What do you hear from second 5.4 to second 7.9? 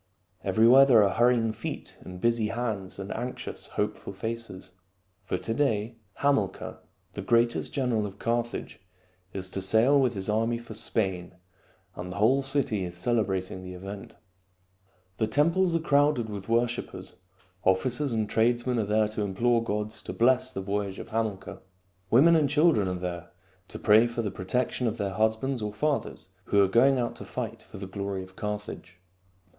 day Hamilcar, the greatest